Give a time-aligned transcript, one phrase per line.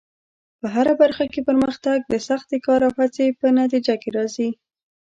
[0.59, 4.49] په هره برخه کې پرمختګ د سختې کار او هڅې په نتیجه کې راځي.